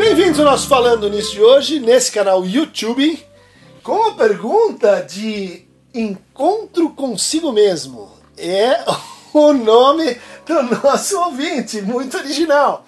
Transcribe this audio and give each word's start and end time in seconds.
Bem-vindos 0.00 0.40
ao 0.40 0.46
nosso 0.46 0.66
Falando 0.66 1.10
Nisso 1.10 1.32
de 1.32 1.42
hoje, 1.42 1.78
nesse 1.78 2.10
canal 2.10 2.42
YouTube, 2.42 3.22
com 3.82 4.02
a 4.08 4.14
pergunta 4.14 5.02
de 5.02 5.68
Encontro 5.92 6.88
Consigo 6.88 7.52
Mesmo. 7.52 8.10
É 8.34 8.82
o 9.34 9.52
nome 9.52 10.18
do 10.46 10.62
nosso 10.82 11.20
ouvinte, 11.20 11.82
muito 11.82 12.16
original. 12.16 12.86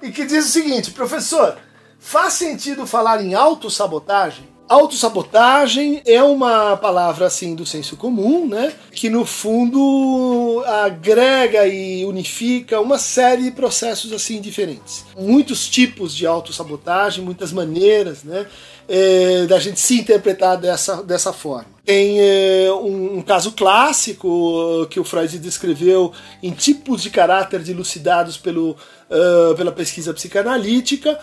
E 0.00 0.10
que 0.10 0.24
diz 0.24 0.46
o 0.46 0.50
seguinte, 0.50 0.90
professor, 0.90 1.58
faz 1.98 2.32
sentido 2.32 2.86
falar 2.86 3.22
em 3.22 3.34
autossabotagem? 3.34 4.47
Autossabotagem 4.68 6.02
é 6.04 6.22
uma 6.22 6.76
palavra 6.76 7.26
assim 7.26 7.54
do 7.54 7.64
senso 7.64 7.96
comum, 7.96 8.46
né? 8.46 8.72
Que 8.92 9.08
no 9.08 9.24
fundo 9.24 10.62
agrega 10.66 11.66
e 11.66 12.04
unifica 12.04 12.78
uma 12.78 12.98
série 12.98 13.44
de 13.44 13.50
processos 13.50 14.12
assim 14.12 14.40
diferentes. 14.40 15.06
Muitos 15.18 15.66
tipos 15.68 16.14
de 16.14 16.26
autossabotagem, 16.26 17.24
muitas 17.24 17.50
maneiras, 17.50 18.22
né? 18.22 18.46
É, 18.86 19.46
da 19.46 19.58
gente 19.58 19.80
se 19.80 20.00
interpretar 20.00 20.58
dessa, 20.58 21.02
dessa 21.02 21.32
forma. 21.32 21.77
Tem 21.88 22.20
é, 22.20 22.70
um, 22.70 23.22
caso 23.22 23.52
clássico 23.52 24.86
que 24.90 25.00
o 25.00 25.04
Freud 25.04 25.38
descreveu 25.38 26.12
em 26.42 26.50
tipos 26.50 27.02
de 27.02 27.08
caráter 27.08 27.62
dilucidados 27.62 28.36
pelo, 28.36 28.72
uh, 28.72 29.54
pela 29.56 29.72
pesquisa 29.72 30.12
psicanalítica, 30.12 31.18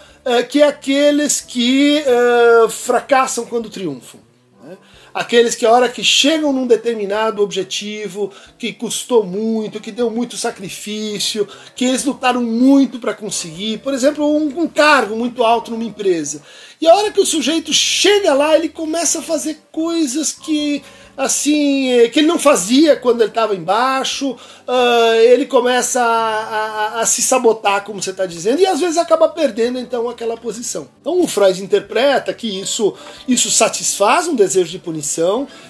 que 0.50 0.64
é 0.64 0.68
aqueles 0.68 1.40
que 1.40 2.04
fracassam 2.72 3.46
quando 3.46 3.70
triunfam. 3.70 4.20
Né? 4.64 4.76
Aqueles 5.16 5.56
que 5.56 5.66
a 5.66 5.72
hora 5.72 5.88
que 5.88 6.04
chegam 6.04 6.52
num 6.52 6.68
determinado 6.68 7.42
objetivo, 7.42 8.34
que 8.60 8.74
custou 8.74 9.24
muito, 9.24 9.80
que 9.80 9.90
deu 9.90 10.12
muito 10.12 10.36
sacrifício, 10.36 11.48
que 11.74 11.86
eles 11.86 12.04
lutaram 12.04 12.44
muito 12.44 13.00
para 13.00 13.14
conseguir, 13.14 13.78
por 13.78 13.94
exemplo, 13.94 14.30
um, 14.30 14.64
um 14.64 14.68
cargo 14.68 15.16
muito 15.16 15.42
alto 15.42 15.72
numa 15.72 15.86
empresa. 15.86 16.42
E 16.82 16.86
a 16.86 16.94
hora 16.94 17.12
que 17.12 17.22
o 17.22 17.26
sujeito 17.26 17.72
chega 17.72 18.34
lá, 18.34 18.58
ele 18.58 18.68
começa 18.68 19.20
a 19.20 19.22
fazer 19.22 19.58
coisas 19.72 20.34
que 20.34 20.84
assim, 21.18 21.92
eh, 21.92 22.10
que 22.10 22.20
ele 22.20 22.28
não 22.28 22.38
fazia 22.38 22.96
quando 22.96 23.22
ele 23.22 23.30
estava 23.30 23.56
embaixo, 23.56 24.32
uh, 24.32 25.14
ele 25.24 25.46
começa 25.46 26.02
a, 26.02 26.98
a, 26.98 27.02
a, 27.02 27.06
se 27.06 27.22
sabotar, 27.22 27.84
como 27.84 28.02
você 28.02 28.12
está 28.12 28.26
dizendo, 28.26 28.60
e 28.60 28.66
às 28.66 28.80
vezes 28.80 28.98
acaba 28.98 29.30
perdendo 29.30 29.80
então 29.80 30.10
aquela 30.10 30.36
posição. 30.36 30.88
Então 31.00 31.22
o 31.22 31.28
Freud 31.28 31.64
interpreta 31.64 32.34
que 32.34 32.60
isso, 32.60 32.94
isso 33.28 33.50
satisfaz 33.50 34.28
um 34.28 34.36
desejo 34.36 34.70
de 34.70 34.80
punição, 34.80 35.05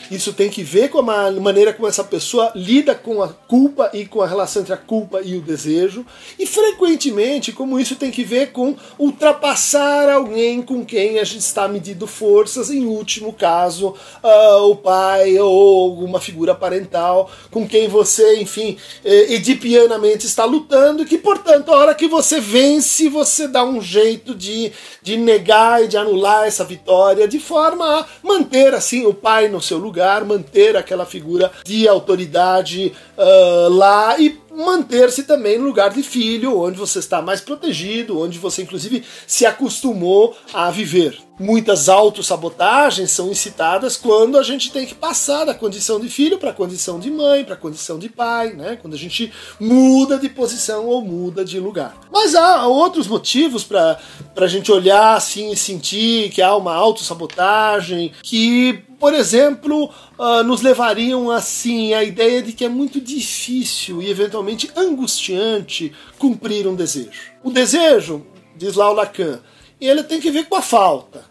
isso 0.10 0.34
tem 0.34 0.50
que 0.50 0.64
ver 0.64 0.90
com 0.90 1.00
a 1.00 1.32
maneira 1.32 1.74
como 1.74 1.88
essa 1.88 2.04
pessoa 2.04 2.52
lida 2.56 2.94
com 2.94 3.22
a 3.22 3.30
culpa 3.30 3.90
e 3.94 4.06
com 4.06 4.22
a 4.22 4.28
relação 4.28 4.62
entre 4.62 4.74
a 4.74 4.78
culpa 4.78 5.22
e 5.24 5.36
o 5.36 5.42
desejo, 5.42 6.06
e 6.38 6.46
frequentemente 6.46 7.52
como 7.52 7.80
isso 7.80 7.96
tem 7.96 8.12
que 8.12 8.24
ver 8.24 8.52
com 8.52 8.76
ultrapassar 8.98 10.10
alguém 10.10 10.62
com 10.62 10.86
quem 10.86 11.20
a 11.20 11.24
gente 11.24 11.42
está 11.42 11.68
medindo 11.68 12.08
forças, 12.08 12.70
em 12.70 12.86
último 12.86 13.34
caso, 13.34 13.96
uh, 14.24 14.70
o 14.70 14.76
pai 14.76 15.38
ou 15.40 15.90
alguma 15.90 16.20
figura 16.20 16.54
parental 16.54 17.30
com 17.52 17.68
quem 17.68 17.88
você, 17.88 18.40
enfim, 18.40 18.78
eh, 19.04 19.34
edipianamente 19.34 20.26
está 20.26 20.46
lutando, 20.46 21.06
que 21.06 21.18
portanto, 21.18 21.72
a 21.72 21.78
hora 21.78 21.96
que 21.96 22.08
você 22.08 22.40
vence, 22.40 23.10
você 23.10 23.48
dá 23.48 23.64
um 23.64 23.82
jeito 23.82 24.36
de, 24.36 24.72
de 25.02 25.18
negar 25.18 25.84
e 25.84 25.88
de 25.88 25.98
anular 25.98 26.46
essa 26.46 26.64
vitória, 26.64 27.28
de 27.28 27.40
forma 27.40 28.00
a 28.00 28.06
manter 28.24 28.74
assim 28.74 29.06
o 29.06 29.14
pai 29.26 29.48
no 29.48 29.60
seu 29.60 29.80
lugar, 29.80 30.24
manter 30.24 30.78
aquela 30.78 31.04
figura 31.04 31.52
de 31.66 31.88
autoridade 31.88 32.94
uh, 33.18 33.70
lá 33.70 34.20
e 34.20 34.40
manter-se 34.56 35.24
também 35.24 35.58
no 35.58 35.66
lugar 35.66 35.90
de 35.90 36.04
filho, 36.04 36.62
onde 36.62 36.78
você 36.78 37.00
está 37.00 37.24
mais 37.24 37.42
protegido, 37.42 38.22
onde 38.22 38.38
você 38.38 38.62
inclusive 38.62 39.04
se 39.26 39.44
acostumou 39.44 40.38
a 40.54 40.70
viver. 40.70 41.18
Muitas 41.38 41.90
autossabotagens 41.90 43.12
são 43.12 43.30
incitadas 43.30 43.98
quando 43.98 44.38
a 44.38 44.44
gente 44.44 44.72
tem 44.72 44.86
que 44.86 44.96
passar 44.96 45.44
da 45.44 45.54
condição 45.54 46.00
de 46.00 46.08
filho 46.08 46.38
para 46.38 46.52
a 46.52 46.54
condição 46.54 46.98
de 46.98 47.12
mãe, 47.12 47.44
para 47.44 47.56
a 47.56 47.58
condição 47.58 48.00
de 48.00 48.08
pai, 48.08 48.54
né? 48.54 48.78
quando 48.82 48.94
a 48.94 48.98
gente 48.98 49.34
muda 49.60 50.18
de 50.18 50.30
posição 50.30 50.86
ou 50.86 51.02
muda 51.02 51.44
de 51.44 51.60
lugar. 51.60 51.98
Mas 52.10 52.36
há 52.36 52.66
outros 52.68 53.08
motivos 53.08 53.66
para 53.66 54.00
a 54.38 54.48
gente 54.48 54.72
olhar 54.72 55.16
assim 55.16 55.52
e 55.52 55.58
sentir 55.58 56.30
que 56.30 56.42
há 56.42 56.56
uma 56.56 56.74
autossabotagem 56.74 58.14
que 58.24 58.86
por 59.06 59.14
exemplo, 59.14 59.92
uh, 60.18 60.44
nos 60.44 60.64
levariam 60.64 61.30
assim 61.30 61.94
à 61.94 62.04
ideia 62.04 62.42
de 62.42 62.52
que 62.52 62.66
é 62.66 62.68
muito 62.68 63.00
difícil 63.00 64.02
e 64.02 64.10
eventualmente 64.10 64.72
angustiante 64.76 65.94
cumprir 66.18 66.68
um 66.68 66.74
desejo. 66.74 67.12
O 67.44 67.52
desejo, 67.52 68.26
diz 68.58 68.74
lá 68.74 68.90
o 68.90 68.96
Lacan, 68.96 69.42
ele 69.80 70.02
tem 70.02 70.20
que 70.20 70.32
ver 70.32 70.46
com 70.46 70.56
a 70.56 70.62
falta. 70.64 71.24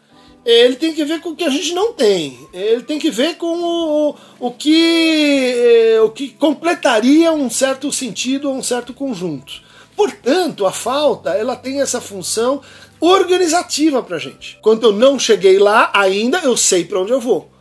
Ele 0.45 0.77
tem 0.77 0.95
que 0.95 1.05
ver 1.05 1.21
com 1.21 1.31
o 1.31 1.34
que 1.34 1.43
a 1.43 1.51
gente 1.51 1.75
não 1.75 1.93
tem. 1.93 2.39
Ele 2.53 2.84
tem 2.84 2.97
que 2.97 3.11
ver 3.11 3.39
com 3.39 3.59
o, 3.59 4.15
o, 4.39 4.53
que, 4.53 5.97
eh, 5.97 6.01
o 6.01 6.11
que 6.11 6.29
completaria 6.29 7.33
um 7.33 7.51
certo 7.51 7.91
sentido 7.91 8.49
ou 8.49 8.55
um 8.55 8.63
certo 8.63 8.95
conjunto. 8.95 9.53
Portanto, 9.97 10.65
a 10.65 10.71
falta 10.71 11.31
ela 11.31 11.57
tem 11.57 11.81
essa 11.81 12.01
função 12.01 12.63
organizativa 13.01 14.01
para 14.01 14.17
gente. 14.17 14.61
Quando 14.63 14.84
eu 14.84 14.93
não 14.93 15.19
cheguei 15.19 15.59
lá 15.59 15.91
ainda, 15.93 16.39
eu 16.39 16.57
sei 16.57 16.84
para 16.84 17.01
onde 17.01 17.11
eu 17.11 17.21
vou. 17.21 17.53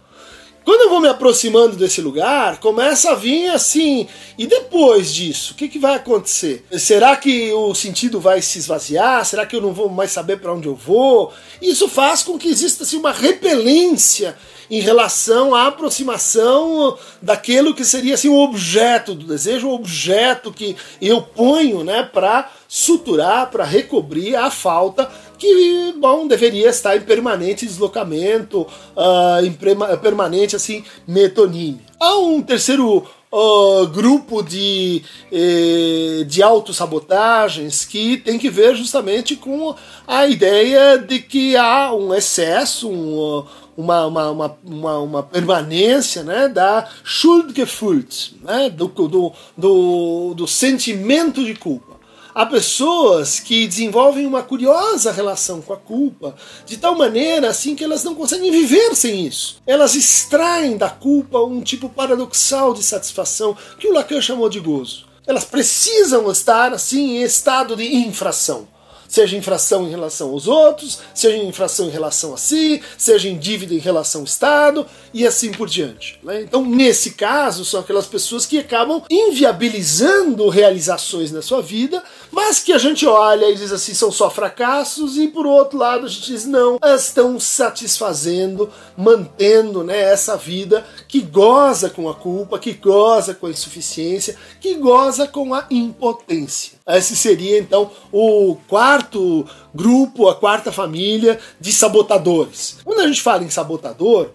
Quando 0.64 0.84
eu 0.84 0.90
vou 0.90 1.02
me 1.02 1.10
aproximando 1.10 1.76
desse 1.76 2.00
lugar, 2.00 2.60
começa 2.60 3.12
a 3.12 3.16
vir 3.16 3.50
assim. 3.50 4.08
E 4.38 4.48
depois 4.48 5.14
disso, 5.14 5.54
o 5.54 5.56
que, 5.56 5.68
que 5.68 5.78
vai 5.78 5.96
acontecer? 5.96 6.66
Será 6.72 7.18
que 7.18 7.52
o 7.52 7.76
sentido 7.76 8.20
vai 8.20 8.42
se 8.42 8.60
esvaziar? 8.60 9.26
Será 9.26 9.46
que 9.46 9.56
eu 9.56 9.62
não 9.62 9.74
vou 9.74 9.90
mais 9.90 10.12
saber 10.12 10.40
para 10.40 10.54
onde 10.54 10.68
eu 10.68 10.76
vou? 10.76 11.34
Isso 11.62 11.90
faz 11.90 12.24
com 12.24 12.38
que 12.38 12.48
exista 12.48 12.84
assim, 12.84 12.98
uma 12.98 13.12
repelência 13.12 14.38
em 14.70 14.80
relação 14.80 15.54
à 15.54 15.68
aproximação 15.68 16.98
daquilo 17.22 17.74
que 17.74 17.86
seria 17.86 18.16
assim, 18.16 18.30
o 18.30 18.40
objeto 18.40 19.14
do 19.14 19.26
desejo, 19.26 19.68
o 19.68 19.74
objeto 19.74 20.52
que 20.52 20.76
eu 21.02 21.22
ponho 21.22 21.84
né, 21.84 22.04
para 22.04 22.52
suturar, 22.68 23.50
para 23.52 23.64
recobrir 23.64 24.36
a 24.36 24.50
falta 24.50 25.10
que, 25.38 25.94
bom, 25.98 26.26
deveria 26.26 26.70
estar 26.70 26.96
em 26.96 27.02
permanente 27.02 27.66
deslocamento, 27.66 28.62
uh, 28.62 29.46
em 29.46 29.52
permanente, 29.98 30.56
assim, 30.56 30.86
metonímia. 31.06 31.82
Há 32.00 32.18
um 32.18 32.42
terceiro 32.42 33.06
uh, 33.34 33.88
grupo 33.88 34.44
de, 34.44 35.02
eh, 35.32 36.24
de 36.26 36.44
autossabotagens 36.44 37.84
que 37.84 38.18
tem 38.18 38.38
que 38.38 38.50
ver 38.50 38.76
justamente 38.76 39.36
com 39.36 39.76
a 40.08 40.28
ideia 40.28 40.98
de 40.98 41.20
que 41.20 41.58
há 41.58 41.94
um 41.94 42.14
excesso, 42.14 42.90
um, 42.90 43.44
uma, 43.76 44.06
uma, 44.06 44.30
uma, 44.30 44.58
uma, 44.64 44.98
uma 45.00 45.24
permanência 45.24 46.24
né, 46.24 46.48
da 46.48 46.90
Schuldgefühl, 47.04 48.06
né, 48.42 48.70
do, 48.70 48.88
do, 48.88 49.34
do, 49.58 50.34
do 50.34 50.48
sentimento 50.48 51.44
de 51.44 51.56
culpa. 51.56 51.94
Há 52.36 52.48
pessoas 52.48 53.40
que 53.40 53.68
desenvolvem 53.68 54.26
uma 54.26 54.42
curiosa 54.42 55.12
relação 55.12 55.62
com 55.62 55.72
a 55.72 55.78
culpa, 55.78 56.36
de 56.66 56.78
tal 56.78 56.98
maneira 56.98 57.50
assim 57.50 57.76
que 57.76 57.84
elas 57.84 58.04
não 58.04 58.16
conseguem 58.16 58.50
viver 58.50 58.96
sem 58.96 59.28
isso. 59.28 59.62
Elas 59.68 59.94
extraem 59.94 60.76
da 60.76 60.90
culpa 60.90 61.40
um 61.40 61.62
tipo 61.62 61.88
paradoxal 61.88 62.74
de 62.74 62.82
satisfação 62.82 63.56
que 63.80 63.88
o 63.88 63.94
Lacan 63.94 64.20
chamou 64.20 64.50
de 64.50 64.60
gozo. 64.60 65.06
Elas 65.28 65.46
precisam 65.46 66.30
estar 66.32 66.74
assim 66.74 67.18
em 67.18 67.22
estado 67.22 67.76
de 67.76 67.96
infração 67.96 68.68
seja 69.14 69.38
infração 69.38 69.86
em 69.86 69.92
relação 69.92 70.32
aos 70.32 70.48
outros, 70.48 70.98
seja 71.14 71.38
infração 71.38 71.86
em 71.86 71.92
relação 71.92 72.34
a 72.34 72.38
si, 72.38 72.82
seja 72.98 73.30
em 73.30 73.38
dívida 73.38 73.76
em 73.76 73.78
relação 73.78 74.22
ao 74.22 74.26
Estado 74.26 74.88
e 75.14 75.28
assim 75.28 75.52
por 75.52 75.70
diante. 75.70 76.20
Né? 76.24 76.42
Então, 76.42 76.66
nesse 76.66 77.12
caso, 77.12 77.64
são 77.64 77.82
aquelas 77.82 78.08
pessoas 78.08 78.48
que 78.48 78.58
acabam 78.58 79.04
inviabilizando 79.12 80.50
realizações 80.50 81.32
na 81.32 81.44
sua 81.44 81.62
vida, 81.62 82.04
mas 82.32 82.60
que 82.60 82.74
a 82.74 82.80
gente 82.80 83.06
olha 83.06 83.52
e 83.52 83.56
diz 83.56 83.72
assim, 83.72 83.94
são 83.94 84.12
só 84.12 84.32
fracassos, 84.32 85.16
e 85.16 85.28
por 85.28 85.46
outro 85.46 85.78
lado 85.78 86.08
a 86.08 86.10
gente 86.10 86.26
diz, 86.26 86.46
não, 86.48 86.80
elas 86.82 87.10
estão 87.10 87.40
satisfazendo, 87.40 88.68
mantendo 88.98 89.84
né, 89.84 90.00
essa 90.12 90.36
vida 90.36 90.84
que 91.08 91.22
goza 91.22 91.88
com 91.88 92.10
a 92.10 92.16
culpa, 92.16 92.58
que 92.58 92.74
goza 92.74 93.36
com 93.36 93.46
a 93.46 93.52
insuficiência, 93.52 94.36
que 94.60 94.74
goza 94.74 95.28
com 95.28 95.54
a 95.54 95.68
impotência. 95.70 96.80
Esse 96.86 97.16
seria 97.16 97.60
então 97.60 97.90
o 98.12 98.58
quarto 98.68 99.46
grupo, 99.74 100.28
a 100.28 100.36
quarta 100.36 100.72
família 100.72 101.40
de 101.60 101.72
sabotadores. 101.72 102.78
Quando 102.84 103.00
a 103.00 103.08
gente 103.08 103.22
fala 103.22 103.44
em 103.44 103.50
sabotador, 103.50 104.32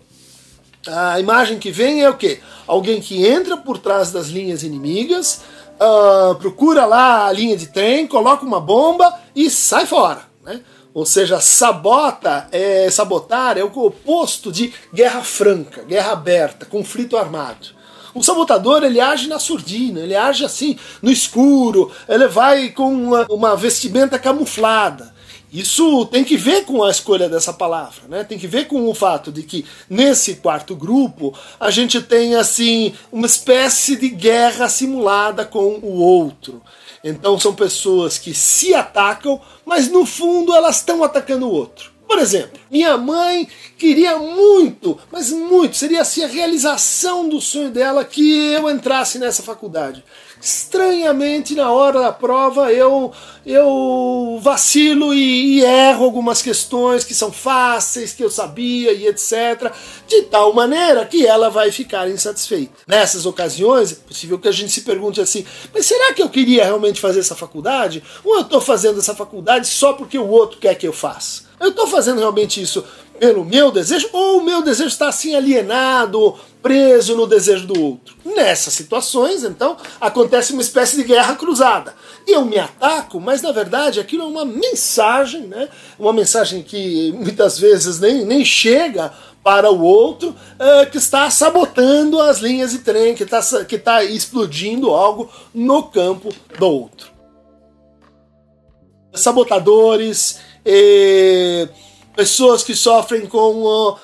a 0.86 1.20
imagem 1.20 1.58
que 1.58 1.70
vem 1.70 2.02
é 2.02 2.08
o 2.08 2.16
quê? 2.16 2.40
Alguém 2.66 3.00
que 3.00 3.26
entra 3.26 3.56
por 3.56 3.78
trás 3.78 4.10
das 4.10 4.28
linhas 4.28 4.62
inimigas, 4.62 5.42
uh, 5.78 6.34
procura 6.36 6.86
lá 6.86 7.26
a 7.26 7.32
linha 7.32 7.56
de 7.56 7.66
trem, 7.66 8.06
coloca 8.06 8.46
uma 8.46 8.60
bomba 8.60 9.12
e 9.36 9.50
sai 9.50 9.84
fora. 9.84 10.22
Né? 10.42 10.62
Ou 10.94 11.04
seja, 11.04 11.40
sabota, 11.40 12.48
é, 12.50 12.90
sabotar 12.90 13.58
é 13.58 13.62
o 13.62 13.78
oposto 13.78 14.50
de 14.50 14.72
guerra 14.92 15.22
franca, 15.22 15.82
guerra 15.82 16.12
aberta, 16.12 16.64
conflito 16.64 17.16
armado. 17.16 17.77
O 18.14 18.22
sabotador 18.22 18.82
ele 18.82 19.00
age 19.00 19.28
na 19.28 19.38
surdina, 19.38 20.00
ele 20.00 20.16
age 20.16 20.44
assim 20.44 20.78
no 21.02 21.10
escuro, 21.10 21.90
ele 22.08 22.26
vai 22.28 22.70
com 22.70 22.92
uma, 22.92 23.26
uma 23.28 23.56
vestimenta 23.56 24.18
camuflada. 24.18 25.16
Isso 25.50 26.04
tem 26.06 26.24
que 26.24 26.36
ver 26.36 26.64
com 26.66 26.84
a 26.84 26.90
escolha 26.90 27.26
dessa 27.26 27.54
palavra, 27.54 28.02
né? 28.06 28.22
Tem 28.22 28.38
que 28.38 28.46
ver 28.46 28.66
com 28.66 28.86
o 28.86 28.94
fato 28.94 29.32
de 29.32 29.42
que 29.42 29.64
nesse 29.88 30.36
quarto 30.36 30.76
grupo 30.76 31.32
a 31.58 31.70
gente 31.70 32.02
tem 32.02 32.34
assim 32.34 32.92
uma 33.10 33.26
espécie 33.26 33.96
de 33.96 34.10
guerra 34.10 34.68
simulada 34.68 35.46
com 35.46 35.78
o 35.82 35.94
outro. 35.94 36.60
Então 37.02 37.38
são 37.38 37.54
pessoas 37.54 38.18
que 38.18 38.34
se 38.34 38.74
atacam, 38.74 39.40
mas 39.64 39.88
no 39.88 40.04
fundo 40.04 40.54
elas 40.54 40.76
estão 40.76 41.02
atacando 41.02 41.46
o 41.46 41.52
outro. 41.52 41.97
Por 42.08 42.18
exemplo, 42.18 42.58
minha 42.70 42.96
mãe 42.96 43.46
queria 43.76 44.18
muito, 44.18 44.98
mas 45.12 45.30
muito, 45.30 45.76
seria 45.76 46.00
assim 46.00 46.24
a 46.24 46.26
realização 46.26 47.28
do 47.28 47.38
sonho 47.38 47.70
dela 47.70 48.02
que 48.02 48.50
eu 48.50 48.70
entrasse 48.70 49.18
nessa 49.18 49.42
faculdade. 49.42 50.02
Estranhamente, 50.40 51.54
na 51.54 51.70
hora 51.70 52.00
da 52.00 52.12
prova, 52.12 52.72
eu, 52.72 53.12
eu 53.44 54.38
vacilo 54.40 55.12
e, 55.12 55.58
e 55.58 55.64
erro 55.64 56.04
algumas 56.04 56.40
questões 56.40 57.04
que 57.04 57.14
são 57.14 57.30
fáceis, 57.30 58.14
que 58.14 58.24
eu 58.24 58.30
sabia 58.30 58.92
e 58.92 59.06
etc. 59.06 59.70
De 60.06 60.22
tal 60.22 60.54
maneira 60.54 61.04
que 61.04 61.26
ela 61.26 61.50
vai 61.50 61.70
ficar 61.70 62.08
insatisfeita. 62.08 62.72
Nessas 62.86 63.26
ocasiões, 63.26 63.92
é 63.92 63.96
possível 63.96 64.38
que 64.38 64.48
a 64.48 64.52
gente 64.52 64.72
se 64.72 64.80
pergunte 64.80 65.20
assim: 65.20 65.44
mas 65.74 65.84
será 65.84 66.14
que 66.14 66.22
eu 66.22 66.30
queria 66.30 66.64
realmente 66.64 67.00
fazer 67.00 67.20
essa 67.20 67.34
faculdade? 67.34 68.02
Ou 68.24 68.36
eu 68.36 68.42
estou 68.42 68.60
fazendo 68.62 68.98
essa 68.98 69.14
faculdade 69.14 69.66
só 69.66 69.92
porque 69.92 70.18
o 70.18 70.28
outro 70.28 70.58
quer 70.58 70.74
que 70.74 70.86
eu 70.86 70.92
faça? 70.92 71.47
Eu 71.60 71.70
estou 71.70 71.86
fazendo 71.86 72.18
realmente 72.18 72.60
isso 72.60 72.84
pelo 73.18 73.44
meu 73.44 73.70
desejo 73.70 74.08
ou 74.12 74.38
o 74.38 74.44
meu 74.44 74.62
desejo 74.62 74.88
está 74.88 75.08
assim 75.08 75.34
alienado, 75.34 76.36
preso 76.62 77.16
no 77.16 77.26
desejo 77.26 77.66
do 77.66 77.82
outro? 77.82 78.16
Nessas 78.24 78.74
situações, 78.74 79.42
então, 79.42 79.76
acontece 80.00 80.52
uma 80.52 80.62
espécie 80.62 80.96
de 80.96 81.04
guerra 81.04 81.34
cruzada. 81.34 81.94
Eu 82.26 82.44
me 82.44 82.58
ataco, 82.58 83.20
mas 83.20 83.42
na 83.42 83.52
verdade 83.52 84.00
aquilo 84.00 84.22
é 84.22 84.26
uma 84.26 84.44
mensagem, 84.44 85.42
né? 85.42 85.68
uma 85.98 86.12
mensagem 86.12 86.62
que 86.62 87.12
muitas 87.12 87.58
vezes 87.58 87.98
nem, 87.98 88.24
nem 88.24 88.44
chega 88.44 89.12
para 89.42 89.70
o 89.70 89.82
outro, 89.82 90.30
uh, 90.30 90.90
que 90.90 90.98
está 90.98 91.30
sabotando 91.30 92.20
as 92.20 92.38
linhas 92.38 92.72
de 92.72 92.80
trem, 92.80 93.14
que 93.14 93.22
está 93.22 93.64
que 93.64 93.78
tá 93.78 94.04
explodindo 94.04 94.90
algo 94.90 95.30
no 95.54 95.84
campo 95.84 96.28
do 96.58 96.66
outro. 96.66 97.10
Sabotadores, 99.14 100.38
pessoas 102.14 102.62
que 102.62 102.74
sofrem 102.74 103.26
com 103.26 103.96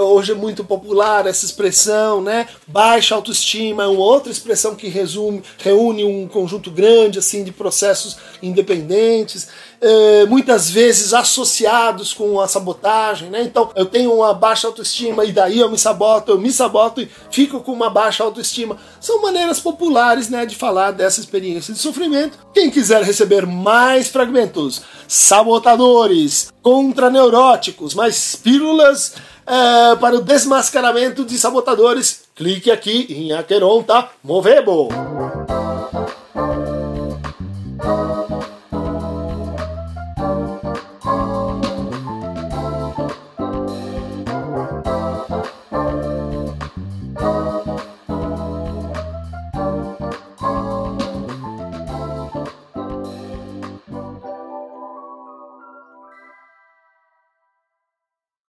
hoje 0.00 0.32
é 0.32 0.34
muito 0.34 0.64
popular 0.64 1.26
essa 1.26 1.44
expressão, 1.44 2.20
né? 2.20 2.46
Baixa 2.66 3.14
autoestima 3.14 3.84
é 3.84 3.86
uma 3.86 4.00
outra 4.00 4.30
expressão 4.30 4.74
que 4.74 4.88
resume, 4.88 5.42
reúne 5.58 6.04
um 6.04 6.26
conjunto 6.26 6.70
grande 6.70 7.18
assim 7.18 7.44
de 7.44 7.52
processos 7.52 8.16
independentes, 8.42 9.48
é, 9.80 10.26
muitas 10.26 10.70
vezes 10.70 11.14
associados 11.14 12.12
com 12.12 12.40
a 12.40 12.46
sabotagem, 12.46 13.30
né? 13.30 13.42
Então 13.42 13.70
eu 13.74 13.86
tenho 13.86 14.12
uma 14.12 14.34
baixa 14.34 14.66
autoestima 14.66 15.24
e 15.24 15.32
daí 15.32 15.58
eu 15.58 15.70
me 15.70 15.78
saboto, 15.78 16.32
eu 16.32 16.38
me 16.38 16.52
saboto 16.52 17.00
e 17.00 17.08
fico 17.30 17.60
com 17.60 17.72
uma 17.72 17.88
baixa 17.88 18.22
autoestima. 18.22 18.76
São 19.00 19.22
maneiras 19.22 19.60
populares, 19.60 20.28
né, 20.28 20.44
de 20.44 20.54
falar 20.54 20.90
dessa 20.90 21.20
experiência 21.20 21.72
de 21.72 21.80
sofrimento. 21.80 22.38
Quem 22.52 22.70
quiser 22.70 23.02
receber 23.02 23.46
mais 23.46 24.08
fragmentos, 24.08 24.82
sabotadores, 25.08 26.52
contra 26.62 27.10
neuróticos, 27.10 27.94
mais 27.94 28.34
pílulas 28.36 29.14
é, 29.46 29.96
para 29.96 30.16
o 30.16 30.20
desmascaramento 30.20 31.24
de 31.24 31.38
sabotadores, 31.38 32.22
clique 32.34 32.70
aqui 32.70 33.06
em 33.10 33.32
Aqueron, 33.32 33.82
tá? 33.82 34.10
Movebo! 34.22 34.88